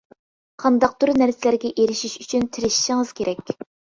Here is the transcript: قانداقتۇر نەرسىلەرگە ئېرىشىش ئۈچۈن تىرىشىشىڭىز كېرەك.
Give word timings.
قانداقتۇر 0.63 1.11
نەرسىلەرگە 1.23 1.71
ئېرىشىش 1.83 2.17
ئۈچۈن 2.23 2.49
تىرىشىشىڭىز 2.57 3.13
كېرەك. 3.21 3.55